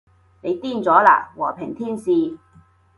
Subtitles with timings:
[0.41, 2.35] 你癲咗喇，和平天使